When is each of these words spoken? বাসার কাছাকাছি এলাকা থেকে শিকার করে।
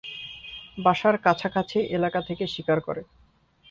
বাসার 0.77 1.15
কাছাকাছি 1.17 1.77
এলাকা 1.97 2.19
থেকে 2.27 2.43
শিকার 2.53 2.79
করে। 2.87 3.01